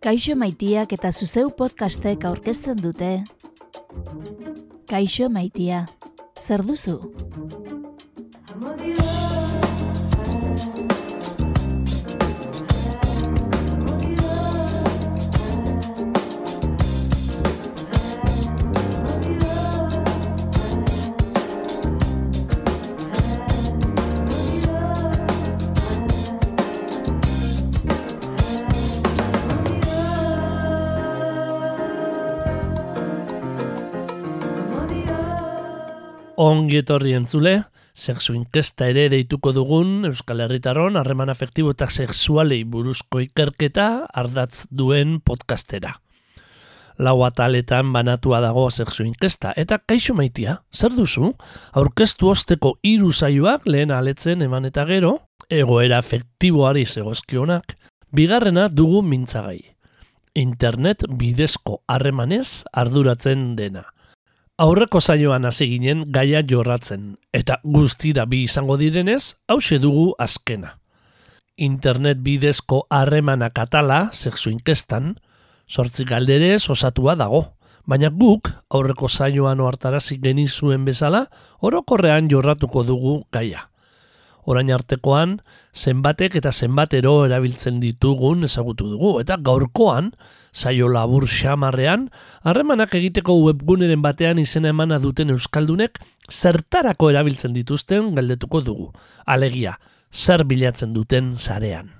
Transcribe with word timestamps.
Kaixo 0.00 0.34
maitiak 0.40 0.92
eta 0.96 1.10
zuzeu 1.12 1.50
podcastek 1.52 2.24
aurkezten 2.24 2.78
dute. 2.80 3.10
Kaixo 4.88 5.28
maitia, 5.28 5.82
zer 6.40 6.64
duzu? 6.64 6.96
Ongi 36.40 36.78
etorri 36.80 37.10
entzule, 37.12 37.50
sexu 37.92 38.32
inkesta 38.32 38.86
ere 38.88 39.10
deituko 39.12 39.50
dugun 39.52 40.06
Euskal 40.08 40.40
Herritarron 40.40 40.94
harreman 40.96 41.28
afektibo 41.28 41.74
eta 41.74 41.90
sexualei 41.92 42.62
buruzko 42.64 43.20
ikerketa 43.20 43.88
ardatz 44.22 44.62
duen 44.70 45.18
podcastera. 45.20 45.92
Lau 46.96 47.18
ataletan 47.26 47.92
banatua 47.92 48.40
dago 48.40 48.64
sexu 48.70 49.04
inkesta, 49.04 49.52
eta 49.52 49.82
kaixo 49.84 50.16
maitia, 50.16 50.56
zer 50.72 50.96
duzu? 50.96 51.34
Aurkeztu 51.76 52.32
osteko 52.32 52.78
hiru 52.80 53.12
saioak 53.12 53.68
lehen 53.68 53.92
aletzen 53.92 54.40
eman 54.48 54.64
eta 54.72 54.88
gero, 54.88 55.18
egoera 55.52 56.00
afektiboari 56.00 56.88
zegozkionak, 56.88 57.76
bigarrena 58.16 58.70
dugu 58.72 59.04
mintzagai. 59.04 59.60
Internet 60.40 61.04
bidezko 61.20 61.82
harremanez 61.84 62.64
arduratzen 62.72 63.50
dena– 63.60 63.90
Aurreko 64.60 65.00
zaioan 65.00 65.46
hasi 65.48 65.70
ginen 65.70 66.02
gaia 66.12 66.42
jorratzen, 66.44 67.14
eta 67.32 67.54
guztira 67.64 68.26
bi 68.28 68.42
izango 68.44 68.74
direnez, 68.76 69.38
hause 69.48 69.78
dugu 69.80 70.10
azkena. 70.20 70.74
Internet 71.56 72.20
bidezko 72.20 72.82
harremana 72.92 73.48
katala, 73.56 74.10
sexu 74.12 74.50
inkestan, 74.52 75.14
sortzi 75.64 76.04
galderez 76.04 76.68
osatua 76.68 77.14
dago, 77.16 77.40
baina 77.88 78.10
guk 78.12 78.50
aurreko 78.68 79.08
zaioan 79.08 79.64
oartarazi 79.64 80.18
genizuen 80.20 80.84
bezala, 80.84 81.22
orokorrean 81.64 82.28
jorratuko 82.28 82.84
dugu 82.84 83.14
gaia. 83.32 83.64
Orain 84.44 84.68
artekoan, 84.76 85.38
zenbatek 85.72 86.36
eta 86.36 86.52
zenbatero 86.52 87.22
erabiltzen 87.24 87.80
ditugun 87.80 88.44
ezagutu 88.44 88.92
dugu, 88.92 89.16
eta 89.24 89.40
gaurkoan, 89.40 90.12
saio 90.52 90.88
labur 90.88 91.26
xamarrean, 91.28 92.08
harremanak 92.42 92.94
egiteko 92.94 93.36
webguneren 93.44 94.02
batean 94.02 94.38
izena 94.38 94.72
emana 94.74 94.98
duten 94.98 95.30
euskaldunek 95.30 96.00
zertarako 96.30 97.10
erabiltzen 97.10 97.54
dituzten 97.54 98.14
galdetuko 98.14 98.60
dugu. 98.60 98.90
Alegia, 99.26 99.78
zer 100.12 100.44
bilatzen 100.44 100.94
duten 100.94 101.34
sarean. 101.38 101.90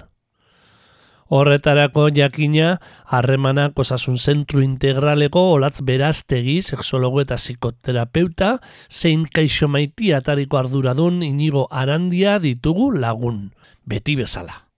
Horretarako 1.31 2.09
jakina, 2.11 2.81
harremanak 3.07 3.79
osasun 3.79 4.17
zentru 4.19 4.65
integraleko 4.65 5.45
olatz 5.53 5.79
beraztegi, 5.87 6.57
sexologo 6.61 7.21
eta 7.23 7.39
psikoterapeuta, 7.39 8.57
zein 8.91 9.29
kaixo 9.31 9.69
maiti 9.71 10.11
atariko 10.17 10.59
arduradun 10.59 11.23
inigo 11.23 11.69
arandia 11.71 12.41
ditugu 12.43 12.91
lagun, 12.91 13.53
beti 13.87 14.19
bezala. 14.19 14.70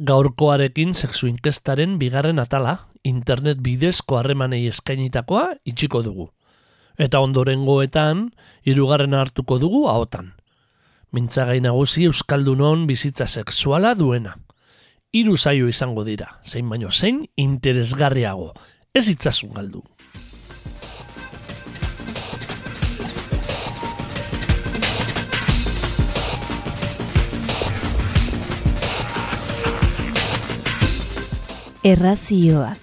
Gaurkoarekin 0.00 0.94
sexu 0.94 1.26
inkestaren 1.28 1.98
bigarren 2.00 2.38
atala, 2.40 2.86
internet 3.04 3.58
bidezko 3.60 4.16
harremanei 4.16 4.64
eskainitakoa 4.70 5.50
itxiko 5.68 6.00
dugu. 6.02 6.30
Eta 6.96 7.20
ondorengoetan, 7.20 8.30
hirugarren 8.64 9.14
hartuko 9.14 9.58
dugu 9.60 9.86
ahotan. 9.88 10.32
Mintzagai 11.12 11.60
nagusi 11.60 12.06
Euskaldunon 12.08 12.86
bizitza 12.86 13.26
sexuala 13.26 13.94
duena. 13.94 14.38
Hiru 15.12 15.36
zaio 15.36 15.68
izango 15.68 16.04
dira, 16.08 16.38
zein 16.42 16.70
baino 16.72 16.90
zein 16.90 17.26
interesgarriago. 17.36 18.54
Ez 18.94 19.08
itzasun 19.12 19.52
galdu. 19.52 19.82
Errazioak. 31.82 32.78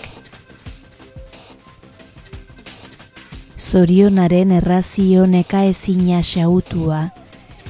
Zorionaren 3.55 4.51
errazio 4.51 5.23
neka 5.23 5.61
ezina 5.69 6.19
xautua, 6.19 7.05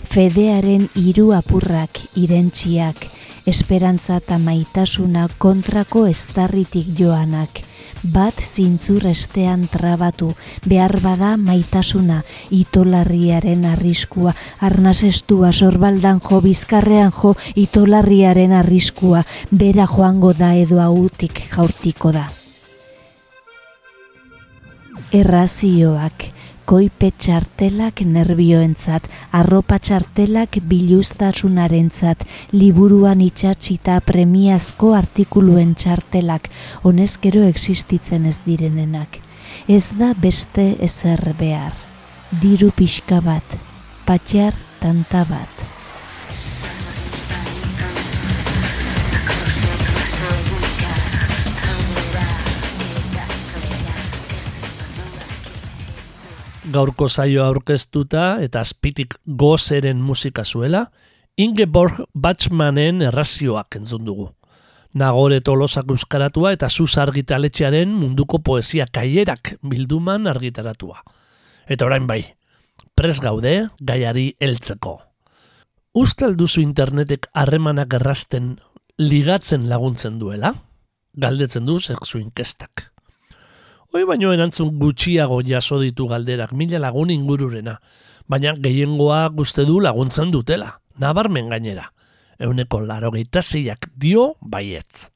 fedearen 0.09 0.87
hiru 0.97 1.27
apurrak 1.37 2.01
irentsiak, 2.17 3.05
esperantza 3.45 4.17
eta 4.23 4.39
maitasuna 4.41 5.27
kontrako 5.37 6.07
estarritik 6.09 6.89
joanak, 6.97 7.61
bat 8.03 8.39
zintzur 8.43 9.05
estean 9.09 9.67
trabatu, 9.71 10.33
behar 10.65 10.99
bada 11.03 11.35
maitasuna, 11.37 12.23
itolarriaren 12.49 13.65
arriskua, 13.65 14.33
arnazestua 14.59 15.51
sorbaldan 15.51 16.21
jo, 16.23 16.41
bizkarrean 16.41 17.11
jo, 17.11 17.35
itolarriaren 17.55 18.53
arriskua, 18.53 19.23
bera 19.51 19.87
joango 19.87 20.33
da 20.33 20.53
edo 20.55 20.81
autik 20.83 21.43
jaurtiko 21.51 22.11
da. 22.15 22.29
Errazioak, 25.11 26.29
koipe 26.69 27.09
txartelak 27.17 28.03
nerbioentzat, 28.05 29.07
arropa 29.33 29.79
txartelak 29.81 30.59
biluztasunarentzat, 30.69 32.21
liburuan 32.53 33.23
itxatxita 33.25 33.95
premiazko 34.05 34.91
artikuluen 34.97 35.73
txartelak, 35.73 36.45
honezkero 36.85 37.47
existitzen 37.49 38.29
ez 38.29 38.37
direnenak. 38.45 39.17
Ez 39.65 39.89
da 39.97 40.13
beste 40.13 40.75
ezer 40.85 41.25
behar. 41.41 41.73
Diru 42.43 42.69
pixka 42.77 43.17
bat, 43.25 43.59
patxar 44.05 44.53
tanta 44.79 45.25
bat. 45.25 45.78
Gaurko 56.71 57.07
zaio 57.09 57.43
aurkeztuta 57.45 58.39
eta 58.43 58.61
azpitik 58.61 59.15
gozeren 59.25 60.01
musika 60.01 60.45
zuela, 60.45 60.89
Ingeborg 61.39 62.01
Batxmanen 62.13 63.01
errazioak 63.07 63.77
entzun 63.79 64.03
dugu. 64.05 64.27
Nagore 64.93 65.39
tolosak 65.45 65.91
euskaratua 65.93 66.51
eta 66.55 66.69
zuz 66.69 66.97
argitaletxearen 66.97 67.91
munduko 67.93 68.39
poesia 68.43 68.87
kaierak 68.91 69.55
bilduman 69.61 70.27
argitaratua. 70.27 71.03
Eta 71.69 71.85
orain 71.85 72.07
bai, 72.09 72.23
pres 72.97 73.19
gaude 73.21 73.69
gaiari 73.79 74.33
heltzeko. 74.41 74.97
Ustel 75.93 76.35
duzu 76.37 76.61
internetek 76.61 77.29
harremanak 77.33 77.93
errasten 77.97 78.57
ligatzen 78.97 79.69
laguntzen 79.69 80.19
duela? 80.19 80.53
Galdetzen 81.15 81.65
du 81.65 81.79
sexu 81.79 82.19
inkestak. 82.19 82.89
Hoi 83.89 84.03
baino 84.05 84.29
erantzun 84.29 84.75
gutxiago 84.77 85.39
jaso 85.41 85.79
ditu 85.81 86.05
galderak 86.05 86.51
mila 86.53 86.77
lagun 86.77 87.09
ingururena, 87.09 87.79
baina 88.29 88.51
gehiengoa 88.53 89.23
guzte 89.33 89.65
du 89.65 89.79
laguntzen 89.81 90.29
dutela, 90.29 90.75
nabarmen 91.01 91.49
gainera. 91.49 91.87
Euneko 92.37 92.81
laro 92.81 93.11
zeiak 93.41 93.89
dio 93.95 94.35
baietz. 94.41 95.09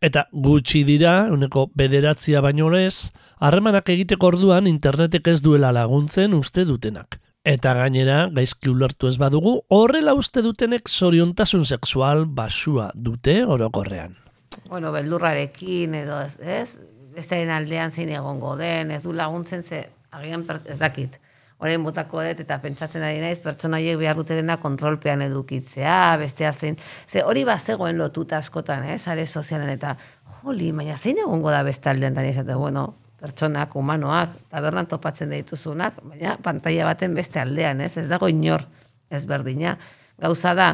Eta 0.00 0.26
gutxi 0.32 0.84
dira, 0.84 1.28
euneko 1.28 1.70
bederatzia 1.74 2.40
baino 2.40 2.74
ez, 2.74 3.12
harremanak 3.40 3.90
egiteko 3.90 4.28
orduan 4.28 4.66
internetek 4.66 5.28
ez 5.28 5.42
duela 5.42 5.70
laguntzen 5.70 6.32
uste 6.32 6.64
dutenak. 6.64 7.20
Eta 7.44 7.74
gainera, 7.74 8.30
gaizki 8.32 8.70
ulertu 8.70 9.08
ez 9.08 9.18
badugu, 9.18 9.60
horrela 9.68 10.14
uste 10.14 10.40
dutenek 10.40 10.88
zoriontasun 10.88 11.66
sexual 11.66 12.24
basua 12.24 12.90
dute 12.94 13.44
orokorrean. 13.44 14.16
Bueno, 14.70 14.92
beldurrarekin 14.92 15.94
edo 15.94 16.22
ez, 16.22 16.38
ez? 16.40 16.97
Bestearen 17.14 17.50
aldean 17.54 17.90
zein 17.90 18.10
egongo 18.14 18.56
den, 18.56 18.90
ez 18.90 19.02
du 19.02 19.12
laguntzen 19.12 19.62
ze, 19.62 19.86
agian 20.10 20.44
ez 20.64 20.78
dakit, 20.78 21.18
orain 21.58 21.82
botako 21.82 22.22
dut 22.22 22.40
eta 22.44 22.58
pentsatzen 22.62 23.02
ari 23.02 23.18
naiz, 23.22 23.40
pertsonaiek 23.42 23.98
behar 23.98 24.16
dute 24.18 24.36
dena 24.38 24.58
kontrolpean 24.62 25.22
edukitzea, 25.26 26.16
bestea 26.20 26.52
zein, 26.52 26.78
ze 27.10 27.24
hori 27.26 27.44
bat 27.44 27.60
zegoen 27.60 27.98
lotuta 27.98 28.38
askotan, 28.38 28.84
eh, 28.84 28.98
sare 28.98 29.26
sozialen 29.26 29.70
eta, 29.74 29.96
joli, 30.42 30.70
baina 30.72 30.96
zein 30.96 31.18
egongo 31.18 31.50
da 31.50 31.62
beste 31.66 31.90
aldean, 31.90 32.14
da 32.14 32.22
nizate, 32.22 32.54
bueno, 32.54 32.86
pertsonak, 33.18 33.74
humanoak, 33.74 34.36
tabernan 34.52 34.86
topatzen 34.86 35.34
dituzunak, 35.34 35.98
baina 36.06 36.36
pantalla 36.42 36.84
baten 36.92 37.14
beste 37.14 37.40
aldean, 37.42 37.80
ez, 37.80 37.96
ez 37.98 38.06
dago 38.08 38.28
inor 38.30 38.62
ezberdina. 39.10 39.74
Gauza 40.18 40.54
da, 40.54 40.68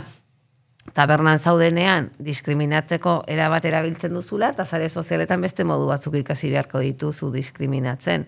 tabernan 0.92 1.38
zaudenean 1.38 2.10
diskriminatzeko 2.20 3.22
erabat 3.30 3.64
erabiltzen 3.64 4.12
duzula, 4.14 4.50
eta 4.52 4.64
sare 4.64 4.88
sozialetan 4.88 5.40
beste 5.40 5.64
modu 5.64 5.86
batzuk 5.88 6.18
ikasi 6.20 6.50
beharko 6.52 6.82
dituzu 6.84 7.30
diskriminatzen. 7.32 8.26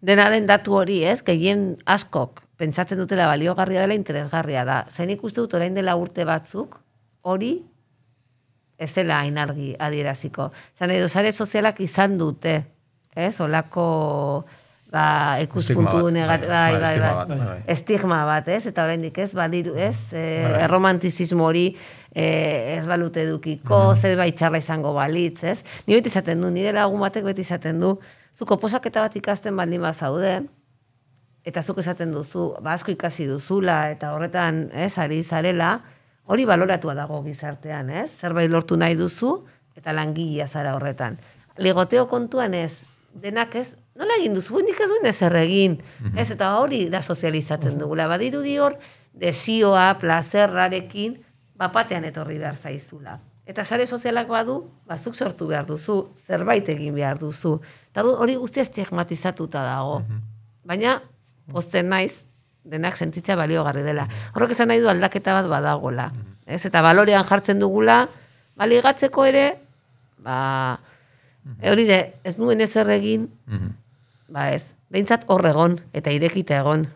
Dena 0.00 0.30
den 0.32 0.46
datu 0.48 0.78
hori, 0.78 1.02
ez? 1.04 1.20
Gehien 1.22 1.74
askok 1.84 2.40
pentsatzen 2.60 2.98
dutela 3.00 3.26
baliogarria 3.28 3.84
dela 3.84 3.96
interesgarria 3.96 4.64
da. 4.64 4.84
Zen 4.88 5.12
ikuste 5.12 5.40
dut 5.42 5.54
orain 5.56 5.76
dela 5.76 5.96
urte 6.00 6.24
batzuk, 6.28 6.78
hori 7.22 7.58
ez 8.80 8.90
dela 8.94 9.20
hain 9.20 9.36
argi 9.38 9.74
adieraziko. 9.78 10.48
Zan 10.78 10.92
edo 10.94 11.08
sare 11.08 11.32
sozialak 11.32 11.80
izan 11.84 12.16
dute, 12.20 12.56
ez? 13.14 13.34
Olako 13.44 13.86
ba, 14.90 15.38
ikuspuntu 15.42 16.10
negat, 16.10 16.46
bai, 16.48 16.72
bai, 16.80 16.98
bai, 16.98 17.14
bat, 17.14 17.28
bai. 17.28 17.58
estigma 17.66 18.24
bat, 18.26 18.48
ez? 18.48 18.66
Eta 18.66 18.84
oraindik 18.84 19.18
ez, 19.18 19.32
badiru, 19.34 19.74
ez? 19.78 19.96
E, 20.12 20.24
Bai. 20.50 20.62
erromantizismo 20.64 21.44
hori 21.46 21.76
e, 22.12 22.76
ez 22.78 22.86
balute 22.86 23.22
edukiko, 23.22 23.92
Mhm. 23.92 24.00
zerbait 24.00 24.34
txarra 24.36 24.58
izango 24.58 24.92
balitz, 24.94 25.44
ez? 25.44 25.58
Ni 25.86 25.94
beti 25.94 26.08
izaten 26.08 26.40
du, 26.40 26.50
nire 26.50 26.72
lagun 26.72 27.00
batek 27.00 27.24
beti 27.24 27.40
izaten 27.42 27.78
du, 27.80 27.98
zuko 28.34 28.58
posaketa 28.58 29.00
bat 29.00 29.14
ikasten 29.16 29.56
baldin 29.56 29.80
bazaude, 29.80 30.40
eta 31.44 31.62
zuk 31.62 31.78
esaten 31.78 32.12
duzu, 32.12 32.56
ba, 32.60 32.72
asko 32.72 32.90
ikasi 32.92 33.26
duzula, 33.26 33.90
eta 33.90 34.12
horretan, 34.12 34.70
ez, 34.74 34.98
ari 34.98 35.22
zarela, 35.22 35.80
hori 36.26 36.44
baloratua 36.44 36.94
dago 36.94 37.22
gizartean, 37.24 37.90
ez? 37.90 38.10
Zerbait 38.20 38.50
lortu 38.50 38.76
nahi 38.76 38.94
duzu, 38.94 39.44
eta 39.76 39.92
langilea 39.92 40.46
zara 40.48 40.74
horretan. 40.74 41.16
Ligoteo 41.58 42.08
kontuan 42.08 42.54
ez, 42.54 42.72
denak 43.14 43.54
ez, 43.54 43.76
nola 43.96 44.14
egin 44.18 44.34
duzu, 44.34 44.60
nik 44.64 44.78
ez 44.80 44.88
duen 44.88 45.06
ezer 45.06 45.34
egin, 45.36 45.78
ez, 46.16 46.30
eta 46.30 46.54
hori 46.58 46.88
da 46.88 47.02
sozializatzen 47.02 47.78
dugula, 47.78 48.06
badirudi 48.08 48.56
hor, 48.58 48.76
desioa, 49.12 49.94
plazerrarekin, 50.00 51.18
bapatean 51.60 52.04
etorri 52.04 52.38
behar 52.38 52.56
zaizula. 52.56 53.18
Eta 53.46 53.64
sare 53.64 53.86
sozialak 53.86 54.28
badu, 54.28 54.70
bazuk 54.86 55.14
sortu 55.14 55.46
behar 55.50 55.66
duzu, 55.66 56.08
zerbait 56.26 56.68
egin 56.68 56.94
behar 56.94 57.18
duzu. 57.18 57.60
Eta 57.90 58.04
hori 58.04 58.36
guztia 58.36 58.62
estigmatizatuta 58.62 59.64
dago. 59.66 60.02
Baina, 60.64 61.00
pozten 61.50 61.88
naiz, 61.90 62.22
denak 62.64 62.96
sentitzea 62.96 63.34
baliogarri 63.36 63.82
dela. 63.82 64.06
Horrek 64.34 64.50
esan 64.54 64.68
nahi 64.68 64.80
du 64.80 64.88
aldaketa 64.88 65.34
bat 65.34 65.48
badagola. 65.50 66.12
Ez? 66.46 66.64
Eta 66.64 66.80
balorean 66.82 67.24
jartzen 67.24 67.58
dugula, 67.58 68.06
baligatzeko 68.56 69.24
ere, 69.26 69.58
ba, 70.18 70.78
hori 71.72 71.84
de, 71.88 72.00
ez 72.24 72.38
nuen 72.38 72.60
ezer 72.60 72.88
egin, 72.90 73.28
Mhm. 73.46 73.76
Ba 74.30 74.50
ez, 74.54 74.74
behintzat 74.90 75.26
hor 75.30 75.44
egon, 75.46 75.78
eta 75.96 76.12
irekita 76.14 76.60
egon. 76.62 76.86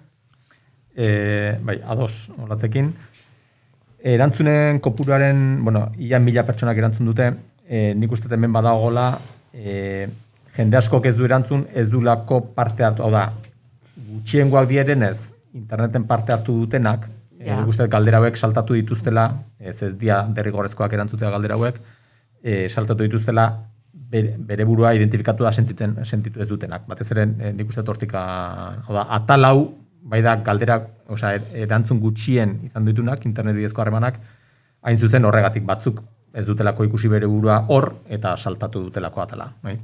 E, 0.95 1.59
bai, 1.67 1.81
ados, 1.91 2.31
olatzekin. 2.39 2.93
Erantzunen 4.15 4.79
kopuruaren, 4.85 5.65
bueno, 5.65 5.89
ia 5.99 6.21
mila 6.21 6.45
pertsonak 6.47 6.79
erantzun 6.79 7.09
dute, 7.11 7.31
e, 7.67 7.93
nik 7.99 8.13
uste 8.13 8.31
hemen 8.31 8.53
badagola, 8.55 9.09
e, 9.53 10.07
jende 10.55 10.79
askok 10.79 11.09
ez 11.11 11.17
du 11.19 11.27
erantzun, 11.27 11.67
ez 11.75 11.89
du 11.91 12.03
lako 12.05 12.41
parte 12.55 12.87
hartu, 12.87 13.03
hau 13.03 13.11
da, 13.11 13.27
gutxiengoak 13.97 14.69
dierenez, 14.71 15.31
interneten 15.55 16.07
parte 16.07 16.35
hartu 16.35 16.55
dutenak, 16.61 17.09
ja. 17.41 17.59
e, 17.59 17.61
uste 17.71 17.89
galdera 17.91 18.21
hauek 18.23 18.39
saltatu 18.39 18.77
dituztela, 18.79 19.31
ez 19.59 19.81
ez 19.83 19.95
dia 19.99 20.23
derrigorrezkoak 20.37 20.93
erantzutea 20.93 21.33
galdera 21.35 21.59
hauek, 21.59 21.81
e, 22.45 22.69
saltatu 22.69 23.09
dituztela 23.09 23.49
bere, 24.22 24.64
burua 24.64 24.94
identifikatu 24.94 25.44
da 25.44 25.52
sentiten, 25.52 25.96
sentitu 26.05 26.40
ez 26.40 26.49
dutenak. 26.49 26.87
Batez 26.87 27.11
ere, 27.11 27.26
e, 27.38 27.52
nik 27.52 27.69
uste 27.69 27.82
tortika, 27.82 28.22
hau 28.87 28.94
da, 28.94 29.06
atal 29.16 29.44
hau, 29.44 29.61
bai 30.05 30.20
da 30.22 30.37
galderak, 30.37 30.88
osea, 31.08 31.34
er- 31.34 31.64
erantzun 31.66 32.00
gutxien 32.00 32.61
izan 32.64 32.84
ditunak, 32.84 33.25
internet 33.26 33.56
bidezko 33.56 33.82
harremanak, 33.82 34.20
hain 34.82 34.99
zuzen 34.99 35.25
horregatik 35.25 35.64
batzuk 35.64 36.02
ez 36.34 36.46
dutelako 36.46 36.84
ikusi 36.84 37.08
bere 37.08 37.26
burua 37.31 37.61
hor 37.70 37.93
eta 38.11 38.37
saltatu 38.37 38.82
dutelako 38.88 39.22
atala. 39.22 39.52
Bai? 39.62 39.78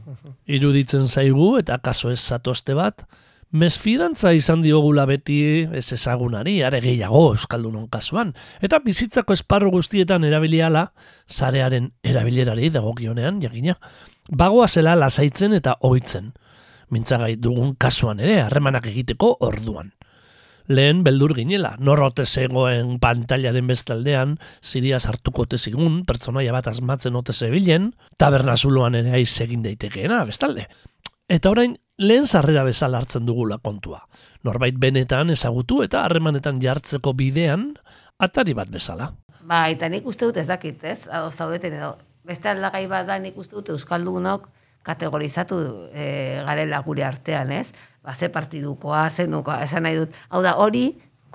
Iruditzen 0.50 1.08
zaigu 1.08 1.56
eta 1.60 1.78
kaso 1.78 2.10
ez 2.10 2.18
zatozte 2.20 2.74
bat, 2.74 3.04
mesfidantza 3.50 4.32
izan 4.34 4.62
diogula 4.62 5.06
beti 5.06 5.66
ez 5.72 5.92
ezagunari, 5.94 6.60
are 6.62 6.80
gehiago 6.82 7.30
Euskaldunon 7.32 7.88
kasuan, 7.90 8.34
eta 8.62 8.78
bizitzako 8.84 9.34
esparru 9.34 9.70
guztietan 9.74 10.24
erabiliala, 10.24 10.92
zarearen 11.30 11.90
erabilerari 12.02 12.70
dagokionean, 12.70 13.40
jakina, 13.42 13.76
bagoa 14.30 14.68
zela 14.68 14.94
lasaitzen 14.96 15.54
eta 15.58 15.76
ohitzen. 15.86 16.32
Mintzagai 16.90 17.36
dugun 17.38 17.74
kasuan 17.78 18.20
ere, 18.20 18.40
harremanak 18.42 18.86
egiteko 18.90 19.36
orduan. 19.46 19.92
Lehen 20.70 21.02
beldur 21.02 21.34
ginela, 21.34 21.72
norrote 21.82 22.24
zegoen 22.26 22.98
pantailaren 23.02 23.66
bestaldean, 23.66 24.36
ziria 24.62 25.00
sartuko 25.00 25.42
ote 25.42 25.58
zigun, 25.58 26.04
pertsonaia 26.06 26.52
bat 26.54 26.68
asmatzen 26.70 27.16
ote 27.18 27.32
zebilen, 27.32 27.90
tabernazuloan 28.18 28.94
ere 28.94 29.16
aiz 29.18 29.32
egin 29.42 29.64
daitekeena, 29.66 30.22
bestalde. 30.28 30.68
Eta 31.30 31.50
orain, 31.50 31.74
lehen 31.98 32.26
sarrera 32.26 32.62
bezala 32.66 32.98
hartzen 33.02 33.26
dugula 33.26 33.58
kontua. 33.58 34.04
Norbait 34.46 34.78
benetan 34.78 35.30
ezagutu 35.30 35.82
eta 35.82 36.04
harremanetan 36.04 36.60
jartzeko 36.62 37.14
bidean, 37.18 37.72
atari 38.18 38.54
bat 38.54 38.70
bezala. 38.70 39.10
Ba, 39.42 39.64
eta 39.72 39.88
nik 39.90 40.06
uste 40.06 40.28
dut 40.28 40.38
ez 40.38 40.46
dakit, 40.46 40.84
ez? 40.84 41.00
Ados 41.10 41.34
zaudeten 41.34 41.74
edo. 41.80 41.96
Beste 42.30 42.52
aldagai 42.52 42.84
bat 42.86 43.08
da 43.08 43.18
nik 43.18 43.38
uste 43.42 43.56
dut 43.58 43.72
Euskaldunok 43.74 44.46
kategorizatu 44.86 45.56
e, 45.90 46.04
garela 46.46 46.78
gure 46.86 47.02
artean, 47.04 47.50
ez? 47.52 47.72
Ba, 48.06 48.14
ze 48.14 48.30
partidukoa, 48.30 49.08
ze 49.10 49.26
nukoa, 49.26 49.64
esan 49.66 49.82
nahi 49.84 49.98
dut. 49.98 50.14
Hau 50.30 50.42
da, 50.44 50.54
hori 50.62 50.84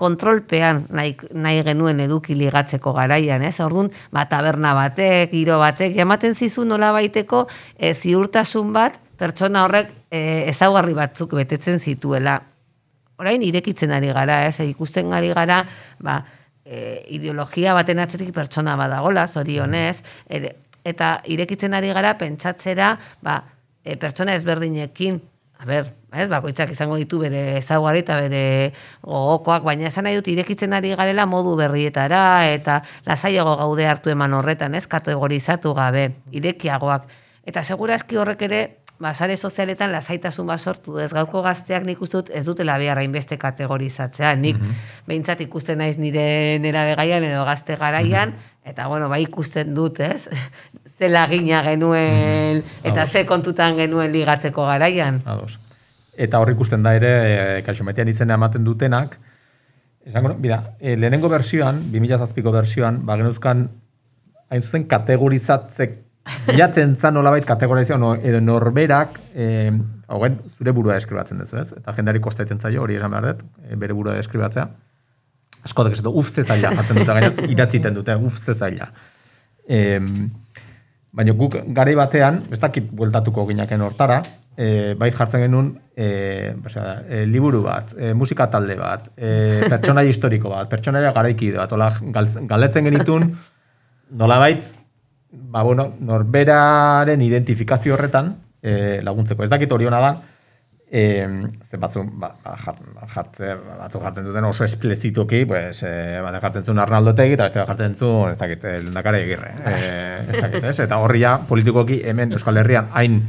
kontrolpean 0.00 0.86
nahi, 0.96 1.14
nahi 1.36 1.60
genuen 1.68 2.00
eduki 2.00 2.34
ligatzeko 2.34 2.94
garaian, 2.96 3.44
ez? 3.44 3.58
Orduan, 3.60 3.92
ba, 4.12 4.24
taberna 4.30 4.72
batek, 4.76 5.30
giro 5.34 5.60
batek, 5.60 5.92
jamaten 5.96 6.34
zizu 6.34 6.64
nola 6.64 6.90
baiteko 6.96 7.44
e, 7.76 7.92
ziurtasun 7.94 8.72
bat, 8.72 8.96
pertsona 9.20 9.66
horrek 9.68 9.92
e, 10.10 10.48
ezaugarri 10.50 10.96
batzuk 10.96 11.36
betetzen 11.36 11.78
zituela 11.78 12.40
orain 13.20 13.42
irekitzen 13.44 13.92
ari 13.96 14.10
gara, 14.12 14.42
ez, 14.48 14.60
ikusten 14.60 15.12
ari 15.16 15.30
gara, 15.36 15.62
ba, 16.04 16.18
e, 16.64 17.02
ideologia 17.16 17.74
baten 17.76 18.00
atzetik 18.02 18.32
pertsona 18.36 18.76
badagola, 18.76 19.26
zorionez, 19.26 19.96
ere, 20.28 20.52
eta 20.86 21.20
irekitzen 21.26 21.74
ari 21.74 21.90
gara 21.96 22.14
pentsatzera, 22.18 22.94
ba, 23.26 23.40
e, 23.82 23.96
pertsona 23.98 24.36
ezberdinekin, 24.38 25.20
a 25.58 25.64
ber, 25.64 25.90
ez, 26.12 26.28
bakoitzak 26.28 26.72
izango 26.74 26.98
ditu 27.00 27.18
bere 27.22 27.58
ezaugarri 27.58 28.02
eta 28.04 28.18
bere 28.20 28.42
gogokoak, 29.02 29.64
baina 29.64 29.88
esan 29.88 30.06
nahi 30.06 30.18
dut 30.18 30.28
irekitzen 30.28 30.76
ari 30.76 30.92
garela 30.98 31.26
modu 31.26 31.56
berrietara, 31.58 32.22
eta 32.52 32.82
lasaiago 33.08 33.56
gaude 33.62 33.86
hartu 33.88 34.12
eman 34.12 34.36
horretan, 34.36 34.76
ez, 34.76 34.86
kategorizatu 34.86 35.72
gabe, 35.76 36.10
irekiagoak. 36.36 37.08
Eta 37.46 37.62
segurazki 37.62 38.18
horrek 38.20 38.42
ere, 38.48 38.60
ba, 38.98 39.12
sare 39.14 39.36
sozialetan 39.36 39.92
lasaitasun 39.92 40.48
bat 40.48 40.60
sortu 40.60 40.98
ez 41.02 41.10
gauko 41.12 41.42
gazteak 41.44 41.84
nik 41.86 42.00
uste 42.02 42.20
dut 42.20 42.32
ez 42.34 42.44
dutela 42.46 42.78
behar 42.80 43.00
hainbeste 43.02 43.38
kategorizatzea. 43.40 44.34
Nik 44.40 44.60
behintzat 45.08 45.42
ikusten 45.44 45.78
naiz 45.82 45.96
nire 46.00 46.58
nera 46.62 46.84
begaian 46.88 47.24
edo 47.24 47.44
gazte 47.48 47.76
garaian, 47.76 48.34
eta 48.64 48.88
bueno, 48.88 49.08
bai 49.12 49.22
ikusten 49.26 49.74
dut, 49.74 50.00
ez? 50.00 50.28
Ze 50.98 51.08
lagina 51.12 51.62
genuen, 51.62 52.62
eta 52.82 53.02
Ados. 53.02 53.12
ze 53.12 53.26
kontutan 53.26 53.76
genuen 53.76 54.12
ligatzeko 54.12 54.64
garaian. 54.64 55.20
Ados. 55.24 55.58
Eta 56.16 56.38
hor 56.40 56.50
ikusten 56.50 56.82
da 56.82 56.94
ere, 56.96 57.10
e, 57.58 57.62
kaixometian 57.66 58.08
izena 58.08 58.38
ematen 58.40 58.64
dutenak, 58.64 59.18
esango, 60.06 60.32
bida, 60.40 60.62
e, 60.80 60.96
lehenengo 60.96 61.28
bersioan, 61.28 61.82
2007ko 61.92 62.52
bersioan, 62.54 63.02
ba 63.04 63.18
genuzkan, 63.20 63.66
hain 64.48 64.62
zuzen 64.62 64.86
kategorizatzek, 64.88 65.98
bilatzen 66.46 66.96
zan 66.96 67.14
nolabait 67.14 67.44
kategorizazio, 67.44 67.98
no, 68.00 68.14
edo 68.16 68.40
norberak, 68.40 69.20
e, 69.34 69.70
hauen, 70.08 70.40
zure 70.56 70.72
burua 70.72 70.96
eskribatzen 70.96 71.42
duzu, 71.42 71.60
ez? 71.60 71.68
Eta 71.76 71.92
jendeari 71.98 72.22
kostaiten 72.24 72.62
zaio, 72.62 72.82
hori 72.86 72.96
esan 72.96 73.12
behar 73.12 73.28
dut, 73.34 73.44
e, 73.66 73.76
bere 73.76 73.94
burua 73.98 74.16
eskribatzea. 74.22 74.66
Askotak 75.66 75.98
ez 75.98 76.00
dut, 76.00 76.14
uf 76.14 76.32
ze 76.32 76.46
zaila, 76.46 76.72
jatzen 76.78 77.02
dute, 77.02 77.12
gainaz, 77.12 77.36
idatziten 77.52 77.94
dute, 78.00 78.16
uf 78.16 78.40
ze 78.40 78.54
zaila. 78.54 78.88
Em, 79.66 80.30
Baina 81.16 81.32
guk 81.32 81.54
garai 81.72 81.94
batean, 81.96 82.42
ez 82.52 82.58
dakit 82.60 82.90
bueltatuko 82.92 83.46
ginaken 83.48 83.80
hortara, 83.86 84.18
e, 84.52 84.94
bai 85.00 85.08
jartzen 85.16 85.46
genuen 85.46 85.70
e, 85.96 86.52
osea, 86.68 86.90
e, 87.08 87.22
liburu 87.30 87.62
bat, 87.64 87.94
e, 87.96 88.12
musika 88.12 88.50
talde 88.52 88.76
bat, 88.76 89.08
e, 89.16 89.30
pertsonaia 89.72 90.12
historiko 90.12 90.52
bat, 90.52 90.68
pertsonaia 90.68 91.14
garaikide 91.16 91.56
bat, 91.62 91.72
hola 91.72 91.88
galtz- 92.12 92.42
galetzen 92.50 92.84
genitun, 92.84 93.30
nolabait, 94.12 94.68
ba, 95.32 95.62
bueno, 95.62 95.88
norberaren 96.00 97.24
identifikazio 97.24 97.96
horretan 97.96 98.34
e, 98.60 99.00
laguntzeko. 99.04 99.44
Ez 99.44 99.52
dakit 99.52 99.72
hori 99.72 99.88
hona 99.88 100.02
da, 100.04 100.12
e, 100.90 101.02
ze 101.68 101.76
batzu, 101.82 102.04
ba, 102.18 102.30
ba, 102.44 102.56
jar- 102.56 103.08
jartze, 103.14 103.54
batzu 103.78 104.00
jartzen 104.00 104.24
duten 104.28 104.44
oso 104.44 104.64
esplezitoki, 104.64 105.44
pues, 105.46 105.82
e, 105.82 106.20
bat 106.22 106.38
jartzen 106.42 106.64
zuen 106.64 106.78
Arnaldo 106.78 107.10
Otegi, 107.10 107.34
eta 107.34 107.48
beste 107.48 107.64
jartzen 107.66 107.94
zuen, 107.96 108.32
ez 108.32 108.38
dakit, 108.38 108.64
el 108.64 108.84
Lehendakari 108.84 109.24
Egirre. 109.24 109.50
E, 109.66 109.80
ez 110.32 110.40
dakit, 110.44 110.64
ez? 110.64 110.78
Eta 110.86 110.98
horri 111.02 111.24
ja, 111.24 111.38
politikoki 111.48 112.02
hemen 112.04 112.32
Euskal 112.38 112.56
Herrian 112.62 112.88
hain 112.92 113.22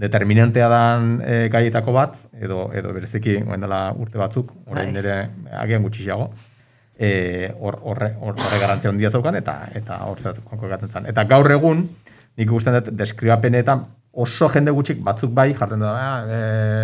determinantea 0.00 0.68
dan 0.70 1.16
e, 1.26 1.48
gaietako 1.52 1.92
bat, 1.92 2.16
edo, 2.40 2.70
edo 2.72 2.92
bereziki, 2.96 3.40
goen 3.44 3.60
dela 3.60 3.90
urte 3.98 4.18
batzuk, 4.18 4.54
orain 4.70 4.94
Bai. 4.94 5.02
ere 5.02 5.16
agian 5.60 5.82
gutxiago. 5.82 6.30
e, 7.00 7.50
hor, 7.58 7.78
horre, 7.82 8.10
horre 8.20 8.58
garantzia 8.60 8.90
handia 8.90 9.10
zeukan, 9.10 9.34
eta 9.36 9.70
eta 9.74 10.02
hor 10.04 10.18
zer 10.20 10.42
konkokatzen 10.44 10.90
zen. 10.90 11.06
Eta 11.08 11.24
gaur 11.24 11.48
egun, 11.50 11.86
nik 12.36 12.46
ikusten 12.46 12.74
dut, 12.76 12.90
deskribapenetan 12.92 13.86
oso 14.12 14.48
jende 14.50 14.72
gutxik 14.74 14.98
batzuk 15.06 15.30
bai 15.30 15.52
jartzen 15.54 15.78
dut, 15.78 15.88
ah, 15.88 16.24
e, 16.26 16.38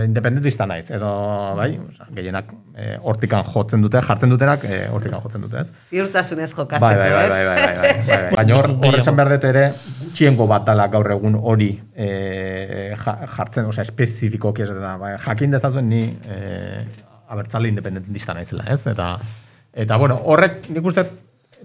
independentista 0.06 0.62
naiz, 0.70 0.84
edo 0.94 1.08
bai, 1.58 1.72
oza, 1.88 2.06
gehienak 2.14 2.52
e, 2.78 2.92
hortikan 3.02 3.42
jotzen 3.50 3.82
dute, 3.82 3.98
jartzen 4.06 4.30
dutenak 4.30 4.62
e, 4.64 4.78
hortikan 4.94 5.18
jotzen 5.24 5.42
dute, 5.42 5.58
ez? 5.64 5.72
Ziurtasunez 5.90 6.52
jokatzeko, 6.52 6.84
Bai, 6.86 6.94
bai, 6.96 7.10
bai, 7.10 7.28
bai, 7.28 7.40
bai, 7.48 7.56
bai, 7.56 7.74
bai, 7.82 8.20
bai. 8.28 8.30
Baina 8.38 8.56
hor, 8.60 8.70
hor 8.86 8.98
esan 9.00 9.18
behar 9.18 9.32
dut 9.34 9.48
ere, 9.50 9.64
gutxiengo 10.04 10.46
bat 10.46 10.64
dala 10.70 10.86
gaur 10.92 11.10
egun 11.16 11.34
hori 11.42 11.72
e, 11.96 12.94
ja- 13.02 13.18
jartzen, 13.34 13.66
osea, 13.72 13.82
espezifikoki 13.88 14.62
ez 14.62 14.70
da, 14.70 14.94
bai, 15.02 15.16
jakin 15.26 15.50
dezazuen 15.58 15.90
ni 15.90 16.04
e, 16.30 16.40
abertzale 17.28 17.68
independentista 17.74 18.34
naizela, 18.38 18.68
ez? 18.70 18.84
Eta, 18.86 19.16
eta 19.74 19.98
bueno, 19.98 20.20
horrek 20.30 20.70
nik 20.70 20.86
uste 20.92 21.08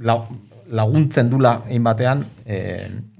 la- 0.01 0.23
laguntzen 0.71 1.29
dula 1.29 1.59
egin 1.69 1.83
batean, 1.85 2.25
e, 2.45 2.57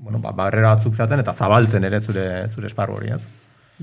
bueno, 0.02 0.20
ba, 0.20 0.34
barrera 0.34 0.76
batzuk 0.76 0.96
zehatzen 0.98 1.22
eta 1.22 1.34
zabaltzen 1.34 1.86
ere 1.86 2.02
zure, 2.02 2.26
zure 2.50 2.68
esparru 2.68 2.98
hori, 2.98 3.14
ez? 3.14 3.22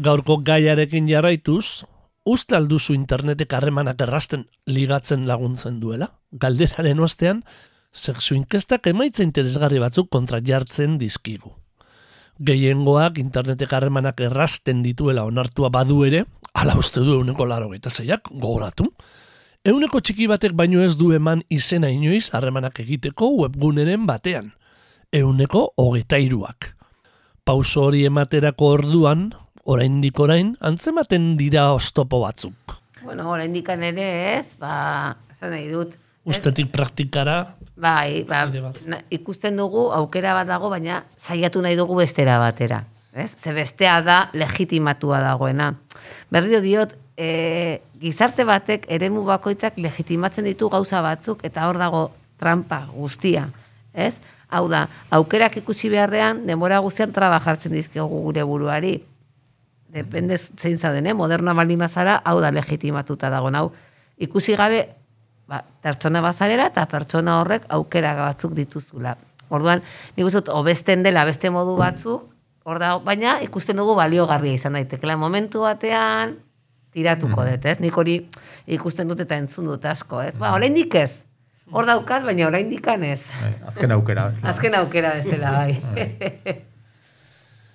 Gaurko 0.02 0.40
gaiarekin 0.46 1.06
jarraituz, 1.08 1.84
uste 2.28 2.56
alduzu 2.58 2.94
internetek 2.94 3.54
harremanak 3.54 4.02
errasten 4.04 4.44
ligatzen 4.66 5.26
laguntzen 5.30 5.78
duela? 5.80 6.10
Galderaren 6.32 7.00
ostean, 7.06 7.44
sexu 7.92 8.34
inkestak 8.36 8.90
emaitza 8.90 9.24
interesgarri 9.24 9.78
batzuk 9.82 10.10
kontra 10.10 10.42
jartzen 10.44 10.98
dizkigu. 10.98 11.54
Gehiengoak 12.38 13.18
internetek 13.18 13.72
harremanak 13.74 14.20
errasten 14.26 14.82
dituela 14.82 15.24
onartua 15.26 15.70
badu 15.74 16.04
ere, 16.06 16.24
ala 16.54 16.76
uste 16.78 17.00
du 17.00 17.14
euneko 17.18 17.46
laro 17.46 17.70
zeiak, 17.88 18.28
gogoratu. 18.30 18.92
Euneko 19.64 20.00
txiki 20.00 20.26
batek 20.26 20.52
baino 20.52 20.82
ez 20.82 20.96
du 20.96 21.12
eman 21.12 21.42
izena 21.50 21.90
inoiz 21.90 22.30
harremanak 22.32 22.78
egiteko 22.80 23.30
webguneren 23.42 24.06
batean. 24.06 24.52
Euneko 25.08 25.70
hogeita 25.80 26.18
iruak. 26.20 26.74
Pauso 27.48 27.86
hori 27.86 28.02
ematerako 28.04 28.74
orduan, 28.74 29.30
oraindik 29.64 30.20
orain, 30.20 30.50
antzematen 30.60 31.30
dira 31.38 31.70
oztopo 31.72 32.20
batzuk. 32.26 32.74
Bueno, 33.06 33.30
oraindik 33.32 33.70
ere 33.72 34.10
ez, 34.34 34.46
ba, 34.60 35.16
esan 35.32 35.54
nahi 35.56 35.70
dut. 35.72 35.96
Ustetik 36.28 36.68
praktikara, 36.68 37.54
Bai, 37.78 38.24
ba, 38.28 38.50
na, 38.84 38.98
ikusten 39.08 39.56
dugu 39.56 39.88
aukera 39.96 40.34
bat 40.34 40.46
dago, 40.46 40.68
baina 40.68 41.04
saiatu 41.16 41.62
nahi 41.62 41.76
dugu 41.78 41.96
bestera 41.96 42.38
batera. 42.38 42.84
Ez? 43.14 43.32
Ze 43.40 43.54
bestea 43.54 44.02
da 44.02 44.30
legitimatua 44.34 45.22
dagoena. 45.24 45.72
Berrio 46.28 46.60
diot, 46.60 46.92
e, 47.16 47.80
gizarte 48.02 48.44
batek 48.44 48.84
eremu 48.90 49.24
bakoitzak 49.24 49.78
legitimatzen 49.78 50.44
ditu 50.44 50.68
gauza 50.68 51.00
batzuk 51.00 51.46
eta 51.48 51.68
hor 51.70 51.78
dago 51.78 52.10
trampa 52.36 52.88
guztia. 52.92 53.48
Ez? 53.94 54.18
Hau 54.48 54.64
da, 54.68 54.86
aukerak 55.12 55.58
ikusi 55.60 55.90
beharrean, 55.92 56.46
denbora 56.48 56.78
guztian 56.80 57.12
traba 57.12 57.40
jartzen 57.44 57.74
dizkiogu 57.76 58.22
gure 58.24 58.44
buruari. 58.48 58.94
Depende 59.92 60.38
zein 60.38 60.78
zauden, 60.78 61.06
eh? 61.06 61.14
modernoa 61.16 61.54
baldin 61.56 61.80
bazara, 61.80 62.18
hau 62.24 62.38
da 62.40 62.50
legitimatuta 62.52 63.28
dago. 63.32 63.52
Hau, 63.52 63.66
ikusi 64.16 64.56
gabe, 64.56 64.86
ba, 65.48 65.62
pertsona 65.84 66.22
bazarera 66.24 66.68
eta 66.72 66.86
pertsona 66.88 67.38
horrek 67.42 67.68
aukera 67.76 68.14
batzuk 68.16 68.56
dituzula. 68.56 69.16
Orduan, 69.48 69.84
nik 70.16 70.26
uste 70.26 70.42
dut, 70.42 70.52
hobesten 70.52 71.04
dela 71.04 71.24
beste 71.28 71.52
modu 71.52 71.76
batzuk, 71.76 72.28
hor 72.68 72.80
da, 72.80 72.96
baina 73.04 73.38
ikusten 73.44 73.80
dugu 73.80 73.94
baliogarria 73.96 74.58
izan 74.58 74.76
daitekela 74.76 75.16
momentu 75.16 75.64
batean 75.64 76.36
tiratuko 76.92 77.44
dut, 77.48 77.64
ez? 77.64 77.78
Nik 77.80 77.96
hori 77.96 78.18
ikusten 78.78 79.08
dut 79.08 79.24
eta 79.24 79.36
entzun 79.40 79.68
dut 79.72 79.84
asko, 79.88 80.20
ez? 80.24 80.36
Ba, 80.40 80.52
oraindik 80.56 80.94
ez. 81.00 81.10
Hor 81.72 81.84
daukaz, 81.86 82.22
baina 82.24 82.46
oraindik 82.48 82.86
ez. 82.86 83.20
Bai, 83.42 83.52
azken 83.66 83.90
aukera. 83.92 84.30
ez. 84.30 84.38
Azken 84.44 84.74
aukera 84.74 85.14
bezala, 85.14 85.50
bai. 85.52 86.62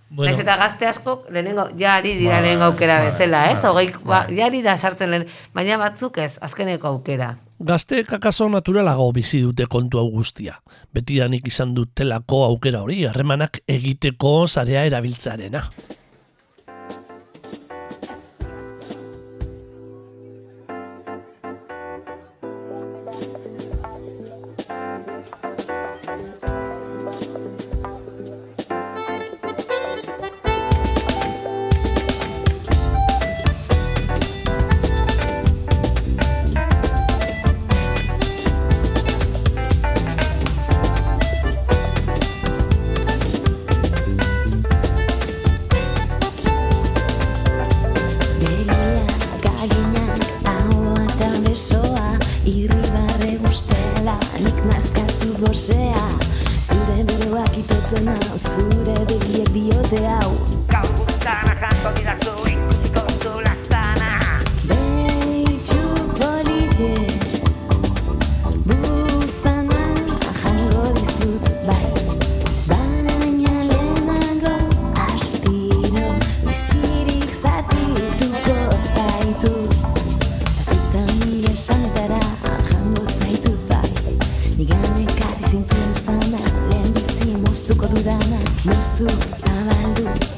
bueno, 0.09 0.29
Naiz 0.31 0.39
eta 0.43 0.55
gazte 0.57 0.87
askok 0.87 1.29
lehenengo, 1.31 1.67
ja 1.79 1.95
ari 1.95 2.15
dira 2.17 2.35
Bai, 2.35 2.41
lehenengo 2.43 2.65
aukera 2.71 2.99
bai, 3.01 3.11
bezala, 3.11 3.43
ez? 3.51 3.61
bai, 3.61 3.71
Hogei, 3.71 3.93
ba, 4.03 4.25
bai. 4.27 4.37
ja 4.37 4.45
ari 4.45 4.61
da 4.65 4.75
sartzen 4.77 5.09
lehen, 5.11 5.25
baina 5.53 5.77
batzuk 5.77 6.17
ez, 6.17 6.37
azkeneko 6.41 6.87
aukera. 6.87 7.35
gazteek 7.63 8.11
akaso 8.13 8.49
naturalago 8.49 9.11
bizi 9.13 9.39
dute 9.41 9.65
kontu 9.71 9.97
hau 9.97 10.09
guztia. 10.11 10.57
Betidanik 10.93 11.47
izan 11.47 11.73
dutelako 11.73 12.43
aukera 12.45 12.81
hori, 12.81 13.05
harremanak 13.05 13.59
egiteko 13.67 14.47
zarea 14.47 14.83
erabiltzarena. 14.85 15.63
Nire 81.83 82.05
esanetara 82.05 82.19
jango 82.69 83.05
zaitu 83.19 83.51
bai. 83.69 83.91
Niganek 84.57 85.21
ari 85.21 85.43
zintuen 85.49 85.93
zana 86.05 86.39
Lehen 86.69 86.93
bizi 86.93 87.35
moztuko 87.37 87.87
dudana 87.87 88.39
Moztu 88.65 89.07
zabaldu 89.39 90.32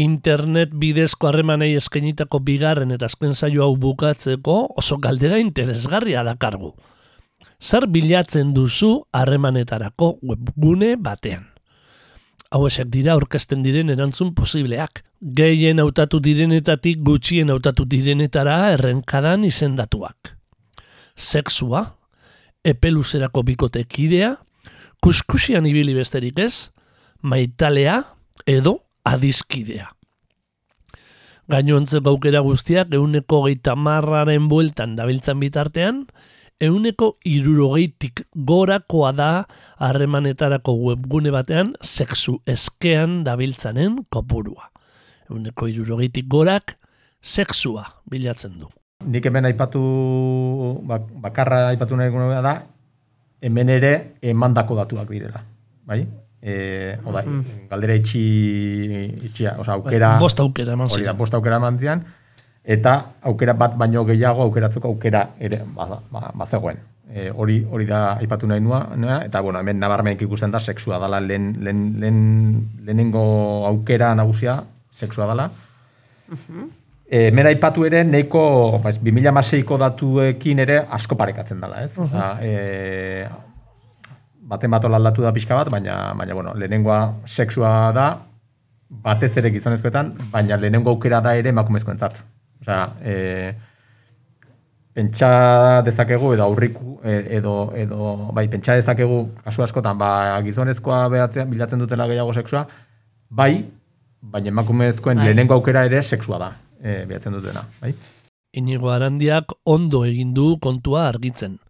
Internet 0.00 0.70
bidezko 0.80 1.28
harremanei 1.28 1.74
eskainitako 1.76 2.38
bigarren 2.46 2.94
eta 2.94 3.08
azken 3.10 3.34
saio 3.34 3.66
hau 3.66 3.74
bukatzeko 3.76 4.56
oso 4.80 4.96
galdera 4.96 5.38
interesgarria 5.42 6.22
dakargu. 6.24 6.72
Zer 7.60 7.84
bilatzen 7.92 8.54
duzu 8.56 8.94
harremanetarako 9.12 10.14
webgune 10.22 10.94
batean? 10.96 11.44
Hauexek 12.50 12.88
dira 12.90 13.12
aurkezten 13.12 13.62
diren 13.62 13.92
erantzun 13.92 14.32
posibleak. 14.34 15.04
Gehien 15.20 15.82
hautatu 15.82 16.18
direnetatik 16.24 17.02
gutxien 17.04 17.52
hautatu 17.52 17.84
direnetara 17.84 18.72
errenkadan 18.72 19.44
izendatuak. 19.44 20.34
Sexua, 21.14 21.84
epeluzerako 22.64 23.44
bikotekidea, 23.52 24.32
kuskusian 25.04 25.68
ibili 25.68 25.94
besterik 25.94 26.40
ez, 26.40 26.70
maitalea 27.20 28.00
edo 28.48 28.78
adizkidea. 29.04 29.88
Gainontzeko 31.50 32.12
aukera 32.14 32.40
guztiak 32.46 32.92
euneko 32.94 33.42
geita 33.48 33.74
marraren 33.74 34.46
bueltan 34.48 34.94
dabiltzan 34.96 35.40
bitartean, 35.42 36.04
euneko 36.62 37.16
irurogeitik 37.26 38.22
gorakoa 38.36 39.10
da 39.16 39.30
harremanetarako 39.82 40.76
webgune 40.84 41.32
batean 41.34 41.72
sexu 41.82 42.38
eskean 42.46 43.24
dabiltzanen 43.26 44.04
kopurua. 44.10 44.70
Euneko 45.30 45.66
irurogeitik 45.70 46.28
gorak 46.28 46.76
sexua 47.20 47.86
bilatzen 48.10 48.60
du. 48.60 48.68
Nik 49.06 49.24
hemen 49.24 49.48
aipatu, 49.48 49.80
bak- 50.86 51.10
bakarra 51.24 51.68
aipatu 51.72 51.96
nahi 51.96 52.12
da, 52.42 52.54
hemen 53.40 53.68
ere 53.68 54.14
emandako 54.22 54.76
datuak 54.76 55.08
direla. 55.10 55.42
Bai? 55.86 56.06
E, 56.42 56.96
oda, 57.04 57.20
galdera 57.68 57.94
itxi, 58.00 58.20
itxia, 59.28 59.56
oza, 59.60 59.74
aukera, 59.76 60.14
Bai, 60.14 60.20
Bost 60.22 60.40
aukera 60.40 60.72
eman 60.72 60.88
ziren. 60.88 61.16
bost 61.18 61.34
aukera 61.36 61.56
eman 61.60 61.78
zian, 61.78 62.04
eta 62.64 62.94
aukera 63.28 63.52
bat 63.52 63.76
baino 63.76 64.04
gehiago 64.08 64.42
aukeratzeko 64.46 64.88
aukera 64.88 65.26
ere 65.38 65.58
ba, 65.76 66.00
ba, 66.10 66.30
bazegoen. 66.34 66.78
E, 67.12 67.28
hori 67.34 67.58
hori 67.68 67.84
da 67.86 68.14
aipatu 68.22 68.46
nahi 68.46 68.60
nua, 68.62 68.84
nuena, 68.96 69.18
eta 69.26 69.40
bueno, 69.42 69.58
hemen 69.60 69.80
nabarmenik 69.82 70.22
ikusten 70.22 70.50
da 70.50 70.60
sexua 70.60 70.98
dala 71.02 71.20
lehen, 71.20 71.56
lehen, 71.60 71.80
lehen, 72.00 72.20
lehenengo 72.86 73.66
aukera 73.66 74.14
nagusia 74.14 74.62
sexua 74.90 75.26
dala. 75.26 75.50
E, 77.10 77.26
hemen 77.26 77.46
aipatu 77.50 77.84
ere, 77.84 78.04
neiko, 78.06 78.78
baiz, 78.84 78.96
2006ko 79.02 79.76
datuekin 79.82 80.62
ere 80.62 80.84
asko 80.88 81.16
parekatzen 81.18 81.60
dela, 81.60 81.82
ez? 81.82 81.98
Osea, 81.98 82.28
e, 82.40 83.26
baten 84.50 84.70
bat 84.70 84.84
aldatu 84.84 85.22
da 85.22 85.32
pixka 85.32 85.54
bat, 85.54 85.70
baina, 85.72 86.12
baina 86.18 86.34
bueno, 86.34 86.54
lehenengoa 86.58 87.00
sexua 87.24 87.92
da, 87.94 88.10
batez 88.90 89.32
ere 89.38 89.52
gizonezkoetan, 89.54 90.14
baina 90.32 90.58
lehenengo 90.58 90.90
aukera 90.90 91.20
da 91.22 91.36
ere 91.38 91.52
emakumezkoentzat. 91.54 92.18
Osea, 92.60 92.80
e, 93.00 93.14
pentsa 94.94 95.30
dezakegu 95.86 96.34
edo 96.34 96.44
aurriku 96.44 96.98
e- 97.06 97.38
edo 97.38 97.72
edo 97.78 98.30
bai 98.36 98.48
pentsa 98.52 98.74
dezakegu 98.76 99.20
kasu 99.44 99.62
askotan 99.62 99.98
ba 99.98 100.40
gizonezkoa 100.44 101.08
behatzen 101.08 101.50
bilatzen 101.50 101.78
dutela 101.78 102.08
gehiago 102.10 102.34
sexua 102.34 102.66
bai 103.30 103.64
baina 104.20 104.48
emakumezkoen 104.48 105.16
Bai. 105.16 105.26
lehenengo 105.26 105.54
aukera 105.54 105.84
ere 105.86 106.02
sexua 106.02 106.38
da 106.38 106.50
e, 106.82 107.04
behatzen 107.06 107.32
dutena 107.32 107.62
bai 107.80 107.94
Inigo 108.52 108.90
Arandiak 108.90 109.52
ondo 109.64 110.00
egin 110.04 110.32
du 110.34 110.56
kontua 110.58 111.04
argitzen. 111.06 111.60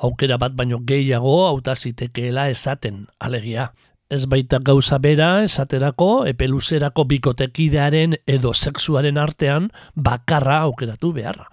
Aukera 0.00 0.38
bat 0.40 0.54
baino 0.56 0.80
gehiago 0.88 1.46
hauta 1.46 1.74
zitekeela 1.76 2.48
esaten, 2.48 3.06
alegia. 3.20 3.70
Ez 4.10 4.24
baita 4.26 4.58
gauza 4.64 4.98
bera 4.98 5.42
esaterako 5.44 6.24
epeluzerako 6.26 7.04
bikotekidearen 7.10 8.16
edo 8.26 8.54
sexuaren 8.54 9.20
artean 9.20 9.68
bakarra 9.94 10.62
aukeratu 10.64 11.12
beharra. 11.12 11.46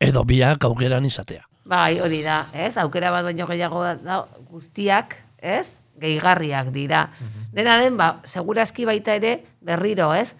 Edo 0.00 0.24
biak 0.24 0.64
aukeran 0.68 1.08
izatea. 1.08 1.46
Bai, 1.70 1.98
hori 2.00 2.20
da, 2.22 2.44
ez? 2.52 2.76
Aukera 2.82 3.10
bat 3.14 3.24
baino 3.26 3.46
gehiago 3.48 3.82
da, 4.04 4.20
guztiak, 4.50 5.16
ez? 5.38 5.66
Gehigarriak 6.00 6.70
dira. 6.72 7.06
Dena 7.52 7.78
den, 7.80 7.96
ba, 7.96 8.20
segurazki 8.24 8.86
baita 8.88 9.16
ere 9.16 9.34
berriro, 9.60 10.12
ez? 10.14 10.30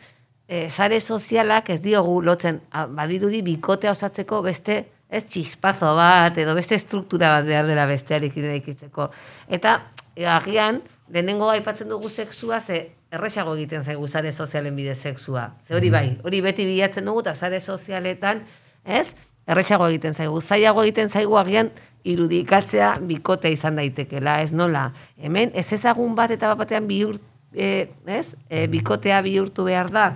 E, 0.48 0.68
sare 0.68 1.00
sozialak 1.00 1.68
ez 1.70 1.81
diogu 1.83 2.20
lotzen, 2.22 2.61
a, 2.70 2.87
badirudi 2.87 3.42
bikotea 3.46 3.92
osatzeko 3.92 4.40
beste, 4.42 4.85
ez 5.11 5.25
txispazo 5.27 5.94
bat, 5.99 6.38
edo 6.38 6.55
beste 6.55 6.79
struktura 6.79 7.35
bat 7.37 7.49
behar 7.49 7.66
dela 7.68 7.87
bestearekin 7.90 8.46
eraikitzeko. 8.46 9.11
Eta, 9.51 9.81
e, 10.14 10.27
agian, 10.31 10.81
lehenengo 11.11 11.51
aipatzen 11.51 11.90
dugu 11.90 12.09
sexua, 12.09 12.61
ze 12.61 12.92
erresago 13.11 13.57
egiten 13.59 13.83
zaigu 13.85 14.07
sare 14.07 14.33
sozialen 14.33 14.77
bidez 14.77 14.99
sexua. 14.99 15.51
Ze 15.66 15.75
hori 15.75 15.90
bai, 15.90 16.07
hori 16.23 16.40
beti 16.40 16.66
bilatzen 16.66 17.11
dugu, 17.11 17.25
eta 17.25 17.35
sare 17.35 17.61
sozialetan, 17.61 18.44
ez? 18.85 19.09
Erresago 19.51 19.88
egiten 19.90 20.14
zaigu. 20.14 20.40
Zailago 20.40 20.85
egiten 20.87 21.11
zaigu 21.11 21.37
agian 21.40 21.73
irudikatzea 22.07 22.94
bikotea 23.09 23.51
izan 23.51 23.77
daitekela, 23.81 24.40
ez 24.44 24.53
nola. 24.55 24.92
Hemen 25.18 25.51
ez 25.55 25.73
ezagun 25.73 26.14
bat 26.14 26.31
eta 26.31 26.53
bat 26.53 26.62
batean 26.62 26.87
bihur, 26.87 27.18
e, 27.53 27.90
ez? 28.07 28.27
E, 28.49 28.68
bikotea 28.70 29.23
bihurtu 29.27 29.66
behar 29.66 29.90
da. 29.90 30.09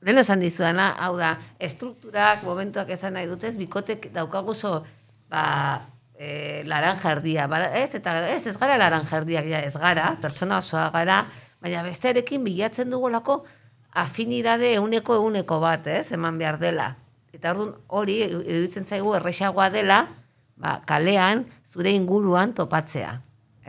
Lehen 0.00 0.18
esan 0.22 0.40
dizuana, 0.40 0.94
hau 0.96 1.12
da, 1.18 1.34
estrukturak, 1.60 2.44
momentuak 2.46 2.88
ezan 2.94 3.18
nahi 3.18 3.28
dutez, 3.28 3.52
bikotek 3.60 4.08
daukaguzo, 4.14 4.78
ba, 5.28 5.44
e, 6.16 6.62
laranjardia, 6.68 7.44
ba, 7.52 7.60
ez, 7.76 7.92
eta 7.98 8.16
ez, 8.30 8.46
ez 8.48 8.56
gara 8.56 8.78
laranjardiak, 8.80 9.50
ja, 9.52 9.60
ez 9.60 9.74
gara, 9.76 10.14
pertsona 10.22 10.62
osoa 10.64 10.88
gara, 10.94 11.24
baina 11.60 11.82
bestearekin 11.84 12.44
bilatzen 12.46 12.88
dugulako 12.92 13.42
afinidade 13.92 14.72
euneko 14.78 15.18
euneko 15.20 15.60
bat, 15.60 15.86
ez, 15.92 16.06
eman 16.16 16.40
behar 16.40 16.56
dela. 16.62 16.94
Eta 17.36 17.52
orduan 17.52 17.74
hori, 17.88 18.22
iruditzen 18.24 18.88
zaigu, 18.88 19.12
erresagoa 19.18 19.68
dela, 19.74 20.06
ba, 20.56 20.78
kalean, 20.88 21.44
zure 21.68 21.92
inguruan 21.92 22.56
topatzea. 22.56 23.18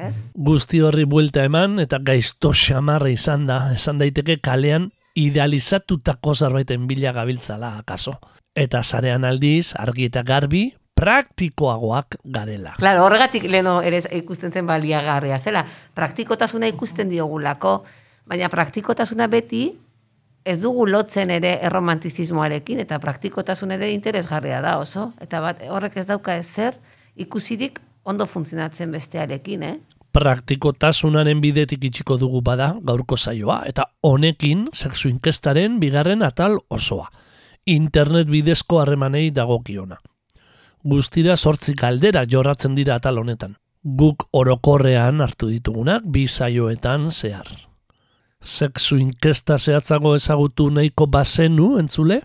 Ez? 0.02 0.16
Guzti 0.34 0.80
horri 0.82 1.04
buelta 1.06 1.44
eman 1.46 1.76
eta 1.84 2.00
gaizto 2.00 2.54
xamarra 2.56 3.12
izan 3.12 3.46
da, 3.50 3.66
esan 3.76 4.00
daiteke 4.00 4.40
kalean 4.40 4.90
idealizatutako 5.16 6.36
zerbaiten 6.36 6.88
bila 6.88 7.12
gabiltzala 7.12 7.78
akaso. 7.78 8.18
Eta 8.56 8.84
zarean 8.84 9.26
aldiz, 9.26 9.74
argi 9.80 10.06
eta 10.10 10.24
garbi, 10.24 10.72
praktikoagoak 11.02 12.18
garela. 12.26 12.76
Claro, 12.78 13.06
horregatik 13.06 13.48
leno 13.50 13.80
ere 13.82 14.02
ikusten 14.20 14.52
zen 14.52 14.68
baliagarria 14.68 15.40
zela. 15.40 15.64
Praktikotasuna 15.96 16.70
ikusten 16.70 17.10
diogulako, 17.10 17.84
baina 18.30 18.50
praktikotasuna 18.50 19.28
beti 19.32 19.64
ez 20.46 20.60
dugu 20.62 20.88
lotzen 20.90 21.30
ere 21.34 21.58
erromantizismoarekin, 21.66 22.82
eta 22.86 23.00
praktikotasun 23.00 23.72
ere 23.78 23.92
interesgarria 23.94 24.62
da 24.62 24.78
oso. 24.82 25.12
Eta 25.22 25.42
bat, 25.42 25.64
horrek 25.70 25.98
ez 26.02 26.08
dauka 26.10 26.36
ezer 26.38 26.78
ikusirik 27.16 27.80
ondo 28.04 28.26
funtzionatzen 28.26 28.92
bestearekin, 28.92 29.64
eh? 29.64 29.76
Praktikotasunaren 30.14 31.42
bidetik 31.42 31.84
itxiko 31.90 32.18
dugu 32.18 32.42
bada 32.42 32.76
gaurko 32.84 33.18
saioa, 33.18 33.62
eta 33.68 33.88
honekin 34.04 34.68
sexu 34.74 35.10
inkestaren 35.10 35.80
bigarren 35.80 36.24
atal 36.24 36.60
osoa. 36.70 37.10
Internet 37.66 38.28
bidezko 38.28 38.82
harremanei 38.82 39.30
dagokiona. 39.32 39.98
Guztira 40.84 41.36
sortzi 41.38 41.76
galdera 41.78 42.26
jorratzen 42.26 42.76
dira 42.76 42.96
atal 42.96 43.22
honetan. 43.22 43.56
Guk 43.84 44.28
orokorrean 44.34 45.22
hartu 45.22 45.50
ditugunak 45.50 46.06
bi 46.06 46.28
saioetan 46.28 47.12
zehar. 47.12 47.71
Sexu 48.42 48.98
inkesta 48.98 49.58
zehatzago 49.58 50.16
ezagutu 50.18 50.70
nahiko 50.74 51.06
bazenu 51.06 51.76
entzule, 51.78 52.24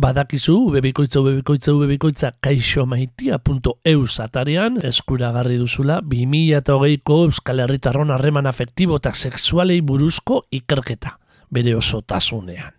badakizu 0.00 0.54
ubebikoitza 0.70 1.20
ubebikoitza 1.20 1.74
ubebikoitza 1.74 2.30
kaixomaitia.eus 2.40 4.20
atarian 4.24 4.78
eskuragarri 4.90 5.58
duzula 5.60 5.98
2008ko 6.00 7.18
Euskal 7.26 7.60
Herritarron 7.60 8.14
harreman 8.14 8.48
afektibo 8.48 8.96
eta 8.96 9.12
sexualei 9.12 9.82
buruzko 9.82 10.46
ikerketa, 10.50 11.18
bere 11.50 11.76
osotasunean. 11.76 12.72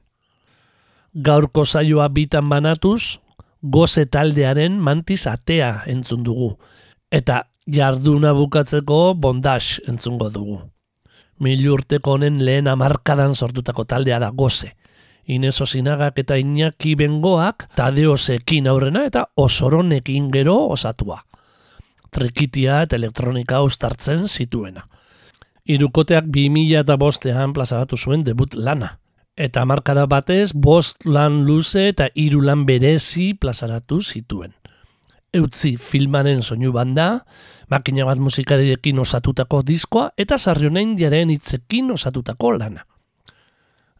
Gaurko 1.13 1.65
saioa 1.65 2.10
bitan 2.10 2.49
banatuz, 2.49 3.19
goze 3.62 4.06
taldearen 4.06 4.82
mantiz 4.82 5.28
atea 5.28 5.84
entzun 5.86 6.25
dugu, 6.25 6.56
eta 7.12 7.43
jarduna 7.69 8.34
bukatzeko 8.34 9.13
bondage 9.13 9.84
entzungo 9.86 10.30
dugu. 10.34 10.60
Mil 11.39 11.63
urteko 11.71 12.17
honen 12.17 12.41
lehen 12.45 12.67
amarkadan 12.67 13.36
sortutako 13.36 13.86
taldea 13.86 14.19
da 14.19 14.30
goze. 14.36 14.73
Inez 15.30 15.62
Osinagak 15.62 16.17
eta 16.19 16.36
Iñaki 16.41 16.95
Bengoak 16.99 17.69
Tadeosekin 17.78 18.67
aurrena 18.67 19.06
eta 19.06 19.28
Osoronekin 19.38 20.28
gero 20.34 20.58
osatua. 20.73 21.21
Trikitia 22.12 22.82
eta 22.84 22.97
elektronika 22.97 23.62
ustartzen 23.62 24.28
zituena. 24.28 24.88
Irukoteak 25.69 26.25
2000 26.34 26.82
eta 26.82 26.97
bostean 26.97 27.54
plazaratu 27.54 27.97
zuen 27.97 28.25
debut 28.25 28.56
lana. 28.56 28.97
Eta 29.38 29.63
markada 29.65 30.08
batez 30.10 30.52
bost 30.54 31.06
lan 31.06 31.45
luze 31.45 31.88
eta 31.93 32.10
hiru 32.15 32.41
lan 32.41 32.65
berezi 32.65 33.34
plazaratu 33.39 34.02
zituen. 34.02 34.59
Eutzi 35.34 35.76
filmaren 35.78 36.42
soinu 36.42 36.72
banda, 36.74 37.20
makina 37.70 38.06
bat 38.08 38.18
musikariekin 38.18 38.98
osatutako 39.04 39.62
diskoa 39.62 40.08
eta 40.18 40.39
sarrionein 40.42 40.96
diaren 40.98 41.30
hitzekin 41.30 41.92
osatutako 41.94 42.56
lana. 42.58 42.86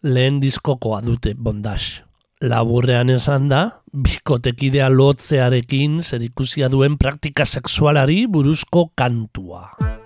Lehen 0.04 0.40
diskokoa 0.42 1.04
dute 1.06 1.36
bondage. 1.36 2.02
Laburrean 2.42 3.12
esan 3.12 3.50
da, 3.52 3.62
bikotekidea 3.92 4.88
lotzearekin 4.90 6.00
zerikusia 6.02 6.70
duen 6.72 6.98
praktika 6.98 7.46
sexualari 7.46 8.24
buruzko 8.32 8.90
kantua. 8.96 9.99